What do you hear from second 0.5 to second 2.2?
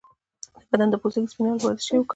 د بدن د پوستکي د سپینولو لپاره څه شی وکاروم؟